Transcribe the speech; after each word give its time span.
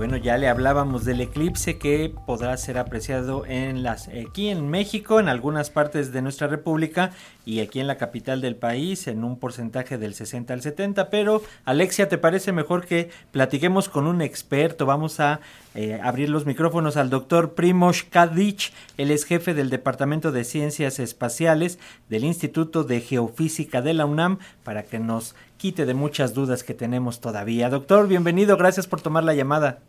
Bueno, 0.00 0.16
ya 0.16 0.38
le 0.38 0.48
hablábamos 0.48 1.04
del 1.04 1.20
eclipse 1.20 1.76
que 1.76 2.10
podrá 2.26 2.56
ser 2.56 2.78
apreciado 2.78 3.44
en 3.44 3.82
las 3.82 4.08
aquí 4.08 4.48
en 4.48 4.66
México, 4.66 5.20
en 5.20 5.28
algunas 5.28 5.68
partes 5.68 6.10
de 6.10 6.22
nuestra 6.22 6.46
república 6.46 7.10
y 7.44 7.60
aquí 7.60 7.80
en 7.80 7.86
la 7.86 7.98
capital 7.98 8.40
del 8.40 8.56
país 8.56 9.06
en 9.08 9.24
un 9.24 9.38
porcentaje 9.38 9.98
del 9.98 10.14
60 10.14 10.54
al 10.54 10.62
70, 10.62 11.10
pero 11.10 11.42
Alexia, 11.66 12.08
¿te 12.08 12.16
parece 12.16 12.50
mejor 12.50 12.86
que 12.86 13.10
platiquemos 13.30 13.90
con 13.90 14.06
un 14.06 14.22
experto? 14.22 14.86
Vamos 14.86 15.20
a 15.20 15.40
eh, 15.74 16.00
abrir 16.02 16.30
los 16.30 16.46
micrófonos 16.46 16.96
al 16.96 17.10
doctor 17.10 17.52
Primoz 17.52 18.02
Kadic, 18.04 18.72
él 18.96 19.10
es 19.10 19.26
jefe 19.26 19.52
del 19.52 19.68
Departamento 19.68 20.32
de 20.32 20.44
Ciencias 20.44 20.98
Espaciales 20.98 21.78
del 22.08 22.24
Instituto 22.24 22.84
de 22.84 23.02
Geofísica 23.02 23.82
de 23.82 23.92
la 23.92 24.06
UNAM 24.06 24.38
para 24.64 24.82
que 24.84 24.98
nos 24.98 25.34
quite 25.58 25.84
de 25.84 25.92
muchas 25.92 26.32
dudas 26.32 26.64
que 26.64 26.72
tenemos 26.72 27.20
todavía. 27.20 27.68
Doctor, 27.68 28.08
bienvenido, 28.08 28.56
gracias 28.56 28.86
por 28.86 29.02
tomar 29.02 29.24
la 29.24 29.34
llamada. 29.34 29.80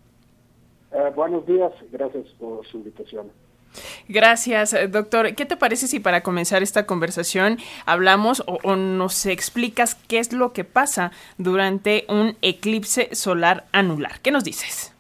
Eh, 0.94 1.12
buenos 1.16 1.46
días, 1.46 1.72
gracias 1.92 2.28
por 2.40 2.66
su 2.68 2.78
invitación. 2.78 3.32
Gracias, 4.10 4.76
doctor. 4.92 5.34
¿Qué 5.36 5.46
te 5.46 5.56
parece 5.56 5.88
si 5.88 6.02
para 6.02 6.22
comenzar 6.22 6.62
esta 6.62 6.86
conversación 6.86 7.58
hablamos 7.86 8.44
o, 8.46 8.76
nos 8.76 9.26
explicas 9.26 9.96
qué 9.96 10.20
es 10.20 10.34
lo 10.34 10.52
que 10.52 10.66
pasa 10.66 11.12
durante 11.38 12.06
un 12.10 12.36
eclipse 12.42 13.16
solar 13.16 13.66
anular? 13.72 14.20
¿Qué 14.22 14.32
nos 14.32 14.44
dices? 14.44 14.94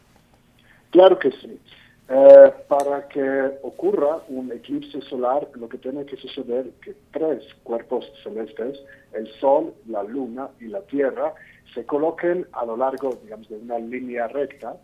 Claro 0.91 1.19
que 1.19 1.31
sí. 1.31 1.59
Eh, 2.07 2.51
para 2.67 3.07
que 3.07 3.51
ocurra 3.63 4.19
un 4.29 4.51
eclipse 4.51 5.01
solar, 5.01 5.47
lo 5.55 5.67
que 5.67 5.77
tiene 5.77 6.05
que 6.05 6.17
suceder 6.17 6.67
es 6.67 6.75
que 6.81 6.95
tres 7.11 7.43
cuerpos 7.63 8.05
celestes, 8.23 8.79
el 9.13 9.29
Sol, 9.39 9.73
la 9.87 10.03
Luna 10.03 10.49
y 10.59 10.67
la 10.67 10.81
Tierra, 10.81 11.33
se 11.73 11.85
coloquen 11.85 12.47
a 12.51 12.65
lo 12.65 12.75
largo, 12.75 13.17
digamos, 13.23 13.47
de 13.49 13.55
una 13.55 13.79
línea 13.79 14.27
recta 14.27 14.75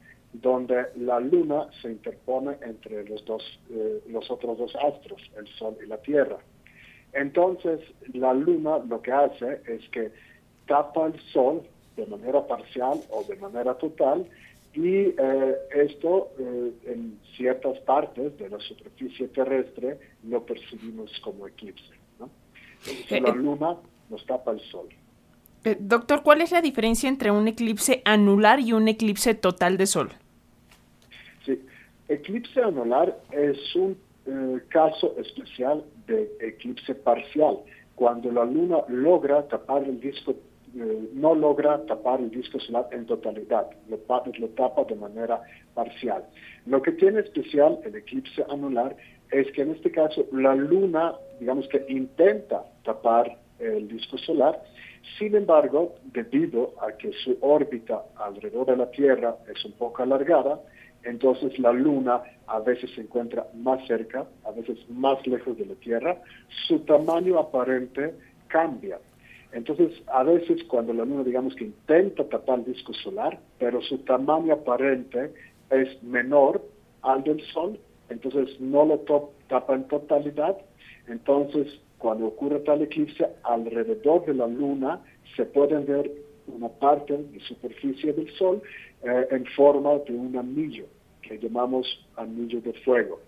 donde 0.42 0.88
la 0.98 1.20
Luna 1.20 1.68
se 1.82 1.92
interpone 1.92 2.58
entre 2.62 3.08
los, 3.08 3.24
dos, 3.26 3.44
eh, 3.70 4.02
los 4.10 4.30
otros 4.30 4.58
dos 4.58 4.76
astros, 4.76 5.22
el 5.38 5.48
Sol 5.48 5.78
y 5.84 5.88
la 5.88 5.98
Tierra. 5.98 6.38
Entonces, 7.14 7.80
la 8.14 8.34
Luna 8.34 8.80
lo 8.80 9.02
que 9.02 9.12
hace 9.12 9.62
es 9.68 9.88
que 9.90 10.12
tapa 10.68 11.08
el 11.08 11.20
Sol 11.32 11.64
de 11.96 12.06
manera 12.06 12.46
parcial 12.46 13.00
o 13.10 13.24
de 13.24 13.36
manera 13.38 13.76
total 13.76 14.28
y 14.74 15.16
eh, 15.18 15.56
esto 15.76 16.30
eh, 16.38 16.72
en 16.86 17.20
ciertas 17.36 17.80
partes 17.80 18.38
de 18.38 18.50
la 18.50 18.60
superficie 18.60 19.28
terrestre 19.30 19.98
lo 20.24 20.46
percibimos 20.46 21.12
como 21.24 21.48
eclipse. 21.48 21.94
¿no? 22.20 22.30
la 23.10 23.34
Luna 23.34 23.78
nos 24.10 24.26
tapa 24.26 24.52
el 24.52 24.60
Sol. 24.62 24.88
doctor, 25.80 26.22
¿cuál 26.22 26.42
es 26.42 26.52
la 26.52 26.62
diferencia 26.62 27.10
entre 27.10 27.32
un 27.32 27.48
eclipse 27.48 28.02
anular 28.06 28.60
y 28.60 28.74
un 28.74 28.88
eclipse 28.88 29.34
total 29.34 29.78
de 29.78 29.88
Sol? 29.88 30.12
Eclipse 32.10 32.62
anular 32.62 33.18
es 33.32 33.76
un 33.76 33.98
eh, 34.26 34.62
caso 34.70 35.16
especial 35.18 35.84
de 36.06 36.30
eclipse 36.40 36.96
parcial, 36.96 37.60
cuando 37.96 38.32
la 38.32 38.46
luna 38.46 38.78
logra 38.88 39.48
tapar 39.48 39.84
el 39.84 40.00
disco, 40.00 40.36
eh, 40.76 41.10
no 41.14 41.34
logra 41.34 41.86
tapar 41.86 42.20
el 42.20 42.30
disco 42.30 42.60
solar 42.60 42.88
en 42.92 43.06
totalidad, 43.06 43.70
lo, 43.90 43.98
lo 44.40 44.48
tapa 44.50 44.84
de 44.84 44.96
manera 44.96 45.42
parcial. 45.74 46.24
Lo 46.66 46.82
que 46.82 46.92
tiene 46.94 47.22
especial 47.22 47.80
el 47.84 47.96
eclipse 47.96 48.46
anular 48.50 48.96
es 49.32 49.52
que 49.52 49.62
en 49.64 49.72
este 49.72 49.92
caso 49.92 50.26
la 50.32 50.56
luna, 50.56 51.16
digamos 51.40 51.68
que 51.68 51.86
intenta 51.90 52.64
tapar 52.84 53.38
el 53.60 53.88
disco 53.88 54.18
solar, 54.18 54.62
sin 55.18 55.36
embargo, 55.36 55.96
debido 56.14 56.74
a 56.82 56.92
que 56.98 57.12
su 57.24 57.38
órbita 57.42 58.04
alrededor 58.18 58.68
de 58.68 58.78
la 58.78 58.92
Tierra 58.92 59.36
es 59.54 59.64
un 59.66 59.72
poco 59.74 60.04
alargada, 60.04 60.60
entonces 61.04 61.58
la 61.60 61.72
luna 61.72 62.22
a 62.48 62.60
veces 62.60 62.92
se 62.96 63.02
encuentra 63.02 63.48
más 63.56 63.86
cerca, 63.88 64.26
a 64.46 64.52
veces 64.52 64.78
más 64.90 65.26
lejos 65.28 65.58
de 65.58 65.66
la 65.66 65.76
Tierra, 65.76 66.22
su 66.68 66.80
tamaño 66.80 67.38
aparente 67.40 68.14
cambia. 68.48 69.00
Entonces, 69.52 69.92
a 70.08 70.24
veces 70.24 70.64
cuando 70.66 70.94
la 70.94 71.06
luna, 71.06 71.24
digamos 71.24 71.56
que 71.56 71.66
intenta 71.66 72.24
tapar 72.26 72.60
el 72.60 72.66
disco 72.66 72.94
solar, 72.94 73.40
pero 73.60 73.82
su 73.82 74.00
tamaño 74.00 74.54
aparente 74.54 75.34
es 75.70 76.02
menor 76.04 76.62
al 77.02 77.24
del 77.24 77.42
Sol, 77.54 77.80
entonces 78.10 78.60
no 78.60 78.86
lo 78.86 79.00
tapa 79.48 79.74
en 79.74 79.88
totalidad. 79.88 80.58
Entonces, 81.08 81.80
cuando 81.98 82.28
ocurre 82.28 82.60
tal 82.60 82.82
eclipse, 82.82 83.28
alrededor 83.44 84.26
de 84.26 84.34
la 84.34 84.48
luna 84.48 85.02
se 85.36 85.46
pueden 85.46 85.86
ver 85.86 86.12
una 86.48 86.70
parte 86.70 87.18
de 87.18 87.40
superficie 87.42 88.14
del 88.14 88.30
Sol 88.36 88.62
eh, 89.04 89.28
en 89.32 89.46
forma 89.48 89.98
de 90.08 90.14
un 90.14 90.36
anillo 90.38 90.86
que 91.22 91.38
llamamos 91.38 91.86
anillo 92.16 92.62
de 92.62 92.74
fuego. 92.74 93.20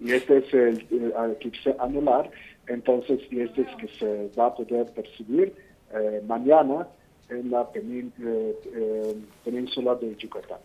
Y 0.00 0.10
este 0.12 0.38
es 0.38 0.52
el, 0.52 0.84
eclipse 1.32 1.76
anular, 1.78 2.28
entonces, 2.66 3.20
y 3.30 3.40
este 3.40 3.62
es 3.62 3.68
que 3.76 3.88
se 3.98 4.30
va 4.36 4.46
a 4.46 4.54
poder 4.54 4.86
percibir 4.92 5.54
eh, 5.94 6.20
mañana 6.26 6.88
en 7.28 7.50
la 7.50 7.70
eh, 7.74 9.14
península 9.44 9.94
de 9.94 10.16
Yucatán. 10.16 10.58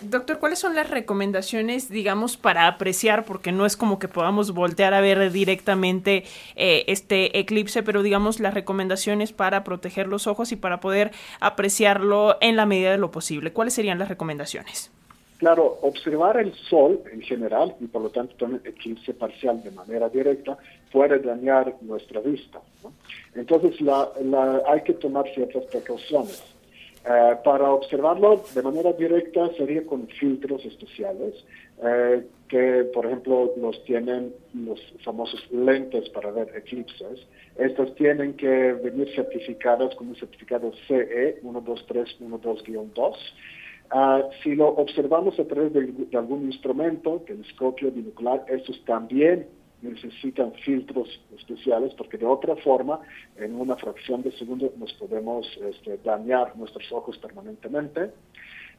Doctor, 0.00 0.38
¿cuáles 0.38 0.58
son 0.58 0.74
las 0.74 0.90
recomendaciones, 0.90 1.88
digamos, 1.88 2.36
para 2.36 2.66
apreciar? 2.66 3.24
Porque 3.24 3.52
no 3.52 3.64
es 3.64 3.76
como 3.76 3.98
que 3.98 4.08
podamos 4.08 4.52
voltear 4.52 4.92
a 4.94 5.00
ver 5.00 5.32
directamente 5.32 6.24
este 6.56 7.38
eclipse, 7.38 7.82
pero 7.82 8.02
digamos 8.02 8.40
las 8.40 8.54
recomendaciones 8.54 9.32
para 9.32 9.64
proteger 9.64 10.08
los 10.08 10.26
ojos 10.26 10.52
y 10.52 10.56
para 10.56 10.80
poder 10.80 11.12
apreciarlo 11.40 12.36
en 12.40 12.56
la 12.56 12.66
medida 12.66 12.90
de 12.90 12.98
lo 12.98 13.10
posible. 13.10 13.52
¿Cuáles 13.52 13.74
serían 13.74 13.98
las 13.98 14.08
recomendaciones? 14.08 14.90
Claro, 15.38 15.78
observar 15.82 16.36
el 16.36 16.54
sol 16.54 17.02
en 17.12 17.20
general 17.20 17.74
y 17.80 17.86
por 17.86 18.02
lo 18.02 18.10
tanto 18.10 18.36
también 18.36 18.62
eclipse 18.64 19.12
parcial 19.12 19.60
de 19.62 19.72
manera 19.72 20.08
directa 20.08 20.56
puede 20.92 21.18
dañar 21.18 21.74
nuestra 21.80 22.20
vista. 22.20 22.60
Entonces 23.34 23.74
hay 24.68 24.82
que 24.82 24.92
tomar 24.92 25.24
ciertas 25.34 25.64
precauciones. 25.64 26.44
Eh, 27.04 27.36
para 27.44 27.72
observarlo 27.72 28.44
de 28.54 28.62
manera 28.62 28.92
directa 28.92 29.50
sería 29.56 29.84
con 29.84 30.06
filtros 30.06 30.64
especiales 30.64 31.34
eh, 31.82 32.24
que, 32.48 32.84
por 32.94 33.06
ejemplo, 33.06 33.52
los 33.56 33.82
tienen 33.84 34.32
los 34.54 34.80
famosos 35.04 35.40
lentes 35.50 36.08
para 36.10 36.30
ver 36.30 36.48
eclipses. 36.54 37.26
Estos 37.56 37.94
tienen 37.96 38.34
que 38.34 38.72
venir 38.74 39.12
certificados 39.16 39.94
con 39.96 40.08
un 40.08 40.16
certificado 40.16 40.72
CE 40.86 41.40
12312-2 41.42 43.16
Ah, 43.94 44.22
si 44.42 44.54
lo 44.54 44.68
observamos 44.68 45.38
a 45.38 45.44
través 45.44 45.70
de, 45.74 46.16
algún 46.16 46.46
instrumento, 46.46 47.22
telescopio, 47.26 47.90
binocular, 47.90 48.42
estos 48.48 48.82
también 48.86 49.46
necesitan 49.82 50.52
filtros 50.64 51.08
especiales 51.36 51.92
porque 51.94 52.18
de 52.18 52.26
otra 52.26 52.56
forma, 52.56 53.00
en 53.36 53.54
una 53.54 53.76
fracción 53.76 54.22
de 54.22 54.32
segundo, 54.32 54.72
nos 54.78 54.92
podemos 54.94 55.46
este, 55.68 55.98
dañar 55.98 56.56
nuestros 56.56 56.90
ojos 56.92 57.18
permanentemente. 57.18 58.10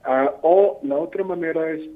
Ah, 0.05 0.33
o 0.41 0.79
la 0.83 0.97
otra 0.97 1.23
manera 1.23 1.71
es 1.71 1.89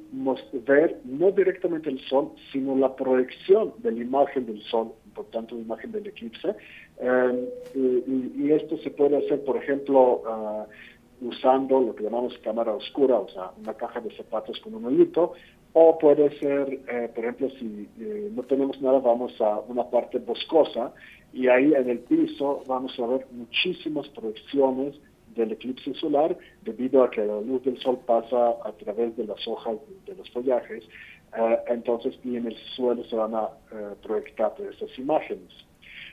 ver 0.65 1.01
no 1.03 1.31
directamente 1.31 1.89
el 1.89 1.99
sol, 2.07 2.31
sino 2.53 2.75
la 2.77 2.95
proyección 2.95 3.73
de 3.79 3.91
la 3.91 3.99
imagen 3.99 4.45
del 4.45 4.61
sol, 4.63 4.93
por 5.13 5.25
tanto 5.25 5.55
la 5.55 5.61
imagen 5.61 5.91
del 5.91 6.07
eclipse. 6.07 6.55
Eh, 6.99 7.49
y, 7.75 8.51
esto 8.51 8.77
se 8.77 8.91
puede 8.91 9.17
hacer, 9.17 9.43
por 9.43 9.57
ejemplo, 9.57 10.21
uh, 10.21 11.27
usando 11.27 11.81
lo 11.81 11.95
que 11.95 12.03
llamamos 12.03 12.37
cámara 12.39 12.73
oscura, 12.73 13.19
o 13.19 13.27
sea, 13.29 13.51
una 13.61 13.73
caja 13.73 13.99
de 13.99 14.15
zapatos 14.15 14.59
con 14.61 14.73
un 14.75 14.91
hilito, 14.91 15.33
o 15.73 15.97
puede 15.97 16.37
ser, 16.39 16.79
eh, 16.87 17.09
por 17.13 17.23
ejemplo, 17.23 17.49
si 17.59 17.87
eh, 17.99 18.29
no 18.33 18.43
tenemos 18.43 18.81
nada, 18.81 18.99
vamos 18.99 19.39
a 19.41 19.59
una 19.67 19.83
parte 19.89 20.19
boscosa 20.19 20.93
y 21.33 21.47
ahí 21.47 21.73
en 21.73 21.89
el 21.89 21.99
piso 21.99 22.63
vamos 22.67 22.97
a 22.99 23.05
ver 23.05 23.27
muchísimas 23.31 24.07
proyecciones 24.09 24.95
del 25.35 25.51
eclipse 25.51 25.93
solar 25.95 26.35
debido 26.63 27.03
a 27.03 27.11
que 27.11 27.23
la 27.23 27.41
luz 27.41 27.63
del 27.63 27.77
sol 27.79 27.99
pasa 28.05 28.55
a 28.63 28.71
través 28.71 29.15
de 29.17 29.25
las 29.25 29.47
hojas 29.47 29.77
de 30.05 30.15
los 30.15 30.29
follajes, 30.31 30.83
eh, 31.37 31.57
entonces 31.67 32.17
y 32.23 32.37
en 32.37 32.47
el 32.47 32.57
suelo 32.75 33.03
se 33.03 33.15
van 33.15 33.35
a 33.35 33.49
proyectar 34.01 34.53
estas 34.59 34.97
imágenes. 34.97 35.51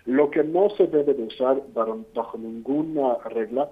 Lo 0.05 0.31
que 0.31 0.45
no 0.45 0.69
se 0.77 0.87
debe 0.87 1.15
de 1.15 1.23
usar 1.23 1.63
bajo 1.73 2.37
ninguna 2.37 3.17
regla 3.31 3.71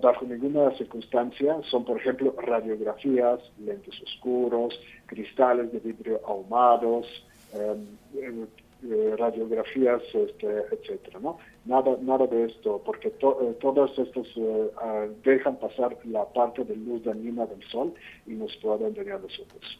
bajo 0.00 0.24
ninguna 0.24 0.70
circunstancia 0.76 1.60
son, 1.70 1.84
por 1.84 1.98
ejemplo, 1.98 2.34
radiografías, 2.38 3.40
lentes 3.58 4.00
oscuros, 4.02 4.78
cristales 5.06 5.72
de 5.72 5.80
vidrio 5.80 6.20
ahumados, 6.26 7.06
em, 7.52 7.86
em, 8.22 8.46
eh, 8.84 9.14
radiografías, 9.16 10.02
este, 10.12 10.46
etcétera, 10.72 11.20
¿no? 11.20 11.38
Nada, 11.64 11.96
nada 12.00 12.26
de 12.26 12.46
esto, 12.46 12.82
porque 12.84 13.08
eh, 13.08 13.56
todos 13.60 13.96
estos 13.98 14.26
eh, 14.36 14.70
ah, 14.80 15.06
dejan 15.22 15.56
pasar 15.56 15.96
la 16.04 16.24
parte 16.24 16.64
de 16.64 16.74
luz 16.74 17.04
dañina 17.04 17.46
del 17.46 17.62
sol 17.68 17.94
y 18.26 18.32
nos 18.32 18.56
pueden 18.56 18.92
dañar 18.94 19.20
los 19.20 19.38
ojos. 19.38 19.78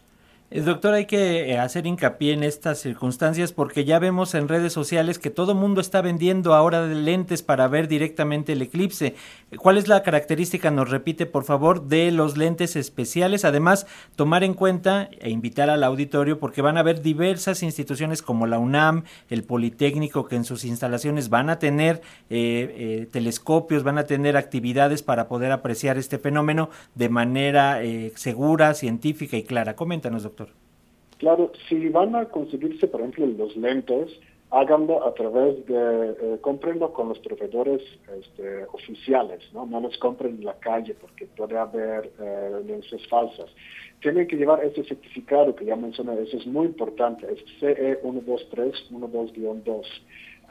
Eh, 0.55 0.61
doctor, 0.61 0.93
hay 0.93 1.07
que 1.07 1.51
eh, 1.51 1.59
hacer 1.59 1.87
hincapié 1.87 2.35
en 2.35 2.43
estas 2.43 2.79
circunstancias 2.79 3.53
porque 3.53 3.87
ya 3.87 3.99
vemos 3.99 4.35
en 4.35 4.49
redes 4.49 4.75
sociales 4.75 5.19
que 5.19 5.31
todo 5.31 5.55
mundo 5.55 5.81
está 5.81 6.03
vendiendo 6.03 6.53
ahora 6.53 6.87
lentes 6.87 7.43
para 7.43 7.69
ver 7.69 7.89
directamente 7.89 8.53
el 8.53 8.61
eclipse. 8.61 9.15
¿Cuál 9.57 9.79
es 9.79 9.89
la 9.89 10.03
característica, 10.03 10.71
nos 10.71 10.91
repite 10.91 11.25
por 11.25 11.45
favor, 11.45 11.89
de 11.89 12.11
los 12.11 12.37
lentes 12.37 12.77
especiales? 12.77 13.47
Además, 13.47 13.87
tomar 14.15 14.45
en 14.45 14.53
cuenta 14.53 15.09
e 15.21 15.31
invitar 15.31 15.71
al 15.71 15.85
auditorio 15.85 16.39
porque 16.39 16.61
van 16.61 16.77
a 16.77 16.81
haber 16.81 17.01
diversas 17.01 17.63
instituciones 17.63 18.21
como 18.21 18.47
la 18.47 18.59
UNAM, 18.59 19.05
el 19.31 19.45
Politécnico, 19.45 20.27
que 20.27 20.37
en 20.37 20.45
sus 20.45 20.67
instalaciones 20.67 21.31
van 21.31 21.49
a 21.49 21.59
tener 21.59 22.03
eh, 22.29 23.09
telescopios, 23.11 23.85
van 23.85 23.97
a 23.97 24.05
tener 24.05 24.37
actividades 24.37 25.03
para 25.03 25.29
poder 25.29 25.51
apreciar 25.51 25.97
este 25.97 26.19
fenómeno 26.19 26.69
de 26.95 27.09
manera 27.09 27.81
segura, 28.17 28.75
científica 28.75 29.39
y 29.39 29.45
clara. 29.45 29.77
Coméntanos, 29.77 30.25
doctor. 30.25 30.42
Claro, 31.23 31.53
si 31.69 31.89
van 31.89 32.17
a 32.17 32.25
conseguirse, 32.25 32.89
por 32.89 33.01
ejemplo, 33.01 33.25
los 33.25 33.57
lentes, 33.57 34.11
háganlo 34.51 35.07
a 35.07 35.15
través 35.15 35.65
de, 35.67 36.17
eh, 36.21 36.39
con 36.43 36.59
los 37.09 37.21
proveedores 37.21 37.81
este, 38.19 38.65
oficiales, 38.73 39.41
¿no? 39.53 39.65
No 39.65 39.81
los 39.81 39.97
compren 39.99 40.35
en 40.35 40.45
la 40.45 40.55
calle 40.55 40.97
porque 41.01 41.27
puede 41.27 41.57
haber 41.57 42.11
eh, 42.21 42.61
lentes 42.67 43.07
falsas. 43.07 43.47
Tienen 44.01 44.27
que 44.27 44.35
llevar 44.35 44.65
ese 44.65 44.83
certificado 44.83 45.55
que 45.55 45.65
ya 45.65 45.77
mencioné, 45.77 46.21
eso 46.21 46.39
es 46.39 46.47
muy 46.49 46.67
importante, 46.67 47.25
es 47.33 47.39
CE12312-2. 47.61 49.85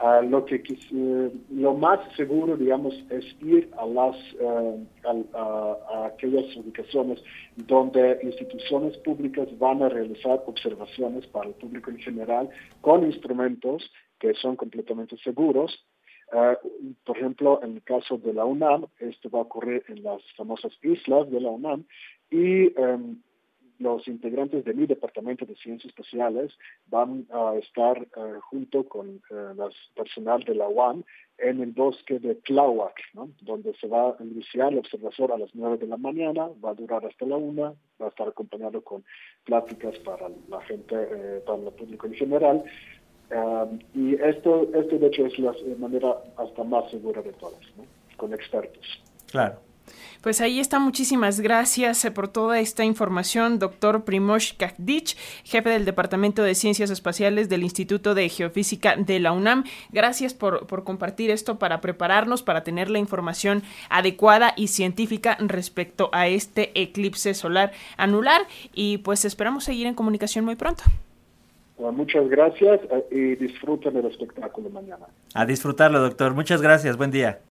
Lo 0.02 0.44
que 0.44 0.56
eh, 0.56 1.30
lo 1.50 1.74
más 1.74 2.00
seguro, 2.16 2.56
digamos, 2.56 2.92
es 3.08 3.24
ir 3.40 3.70
a 3.78 3.86
las 3.86 4.16
eh, 4.40 4.84
a, 5.32 6.06
aquellas 6.06 6.56
ubicaciones 6.56 7.22
donde 7.54 8.18
instituciones 8.24 8.96
públicas 8.98 9.46
van 9.60 9.80
a 9.80 9.88
realizar 9.88 10.42
observaciones 10.46 11.24
para 11.28 11.50
el 11.50 11.54
público 11.54 11.90
en 11.90 11.98
general 11.98 12.50
con 12.80 13.04
instrumentos 13.04 13.88
que 14.18 14.34
son 14.34 14.56
completamente 14.56 15.16
seguros. 15.18 15.72
Eh, 16.32 16.56
por 17.04 17.16
ejemplo, 17.18 17.60
en 17.62 17.74
el 17.76 17.82
caso 17.84 18.18
de 18.18 18.34
la 18.34 18.44
UNAM, 18.44 18.86
esto 18.98 19.30
va 19.30 19.38
a 19.38 19.42
ocurrir 19.42 19.84
en 19.86 20.02
las 20.02 20.20
famosas 20.36 20.72
islas 20.82 21.30
de 21.30 21.40
la 21.40 21.50
UNAM 21.50 21.84
y 22.28 22.76
em, 22.76 23.22
los 23.82 24.06
integrantes 24.08 24.64
de 24.64 24.74
mi 24.74 24.86
departamento 24.86 25.44
de 25.44 25.56
ciencias 25.56 25.90
espaciales 25.90 26.52
van 26.86 27.26
a 27.30 27.54
estar 27.56 27.98
eh, 27.98 28.38
junto 28.40 28.88
con 28.88 29.20
el 29.30 29.60
eh, 29.60 29.70
personal 29.94 30.42
de 30.44 30.54
la 30.54 30.68
UAM 30.68 31.04
en 31.38 31.60
el 31.60 31.72
bosque 31.72 32.18
de 32.18 32.36
Tláhuac, 32.36 32.94
donde 33.40 33.74
se 33.74 33.88
va 33.88 34.10
a 34.10 34.22
iniciar 34.22 34.72
el 34.72 34.78
observador 34.78 35.32
a 35.32 35.38
las 35.38 35.50
9 35.54 35.78
de 35.78 35.86
la 35.88 35.96
mañana, 35.96 36.48
va 36.64 36.70
a 36.70 36.74
durar 36.74 37.04
hasta 37.04 37.26
la 37.26 37.36
1, 37.36 37.76
va 38.00 38.06
a 38.06 38.08
estar 38.08 38.28
acompañado 38.28 38.80
con 38.82 39.04
pláticas 39.44 39.98
para 40.00 40.28
la 40.48 40.60
gente, 40.62 40.94
eh, 40.94 41.42
para 41.44 41.58
el 41.58 41.72
público 41.72 42.06
en 42.06 42.14
general. 42.14 42.64
y 43.94 44.14
esto, 44.14 44.68
esto, 44.74 44.98
de 44.98 45.06
hecho, 45.06 45.26
es 45.26 45.38
la 45.38 45.54
manera 45.78 46.16
hasta 46.36 46.64
más 46.64 46.90
segura 46.90 47.22
de 47.22 47.32
todas, 47.32 47.60
con 48.18 48.32
expertos. 48.34 48.86
Claro. 49.30 49.71
Pues 50.22 50.40
ahí 50.40 50.60
está, 50.60 50.78
muchísimas 50.78 51.40
gracias 51.40 52.04
eh, 52.04 52.12
por 52.12 52.28
toda 52.28 52.60
esta 52.60 52.84
información, 52.84 53.58
doctor 53.58 54.04
Primosh 54.04 54.54
Kakdich, 54.56 55.16
jefe 55.42 55.70
del 55.70 55.84
Departamento 55.84 56.44
de 56.44 56.54
Ciencias 56.54 56.90
Espaciales 56.90 57.48
del 57.48 57.64
Instituto 57.64 58.14
de 58.14 58.28
Geofísica 58.28 58.94
de 58.96 59.18
la 59.18 59.32
UNAM. 59.32 59.64
Gracias 59.90 60.32
por, 60.32 60.68
por 60.68 60.84
compartir 60.84 61.30
esto 61.30 61.58
para 61.58 61.80
prepararnos, 61.80 62.44
para 62.44 62.62
tener 62.62 62.88
la 62.88 63.00
información 63.00 63.64
adecuada 63.90 64.54
y 64.56 64.68
científica 64.68 65.36
respecto 65.40 66.08
a 66.12 66.28
este 66.28 66.70
eclipse 66.80 67.34
solar 67.34 67.72
anular 67.96 68.42
y 68.72 68.98
pues 68.98 69.24
esperamos 69.24 69.64
seguir 69.64 69.86
en 69.86 69.94
comunicación 69.94 70.44
muy 70.44 70.56
pronto. 70.56 70.84
muchas 71.78 72.28
gracias 72.28 72.80
eh, 72.90 73.04
y 73.10 73.34
disfruten 73.44 73.96
el 73.96 74.06
espectáculo 74.06 74.70
mañana. 74.70 75.06
A 75.34 75.44
disfrutarlo, 75.44 76.00
doctor. 76.00 76.34
Muchas 76.34 76.62
gracias. 76.62 76.96
Buen 76.96 77.10
día. 77.10 77.40